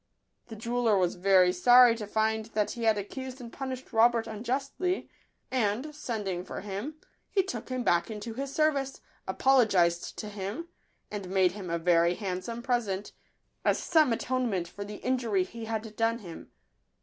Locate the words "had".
2.85-2.97, 15.65-15.95